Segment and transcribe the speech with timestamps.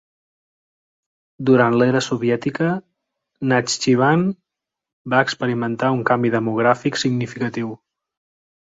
[1.49, 2.69] Durant l'era soviètica,
[3.53, 4.27] Nakhchivan
[5.17, 7.75] va experimentar un canvi demogràfic significatiu.